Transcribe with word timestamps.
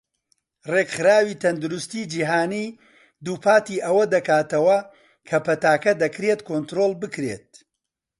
ڕێکخراوی 0.71 1.39
تەندروستی 1.43 2.09
جیهانی 2.11 2.65
دووپاتی 3.25 3.83
ئەوە 3.85 4.03
دەکاتەوە 4.13 4.77
کە 5.27 5.37
پەتاکە 5.45 5.91
دەکرێت 6.03 6.39
کۆنترۆڵ 6.47 6.91
بکرێت. 7.01 7.49